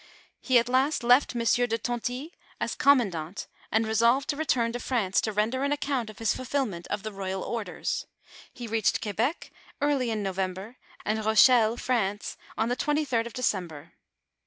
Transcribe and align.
He 0.39 0.57
at 0.57 0.67
last 0.67 1.03
left 1.03 1.35
Monsieur 1.35 1.67
de 1.67 1.77
Tonty, 1.77 2.33
as 2.59 2.73
commandant 2.73 3.45
and 3.71 3.85
resolved 3.85 4.29
to 4.29 4.35
return 4.35 4.71
to 4.71 4.79
France 4.79 5.21
to 5.21 5.31
render 5.31 5.63
an 5.63 5.71
account 5.71 6.09
of 6.09 6.17
his 6.17 6.33
fulfilment 6.33 6.87
of 6.87 7.03
the 7.03 7.11
royal 7.11 7.43
orders. 7.43 8.07
He 8.51 8.65
reached 8.65 8.99
Quebec 9.01 9.51
early 9.79 10.09
in 10.09 10.23
November, 10.23 10.77
and 11.05 11.19
Eochelle, 11.19 11.77
France, 11.77 12.35
on 12.57 12.67
the 12.67 12.75
twenty 12.75 13.05
third 13.05 13.27
of 13.27 13.33
December. 13.33 13.93